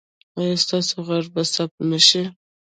ایا 0.37 0.55
ستاسو 0.63 0.95
غږ 1.07 1.25
به 1.33 1.41
ثبت 1.53 1.77
نه 1.91 1.99
شي؟ 2.07 2.23